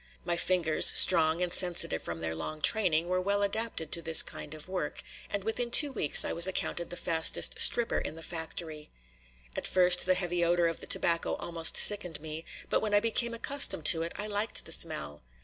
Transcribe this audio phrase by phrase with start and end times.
[0.25, 4.55] My fingers, strong and sensitive from their long training, were well adapted to this kind
[4.55, 8.89] of work, and within two weeks I was accounted the fastest "stripper" in the factory.
[9.55, 13.35] At first the heavy odor of the tobacco almost sickened me, but when I became
[13.35, 15.21] accustomed to it, I liked the smell.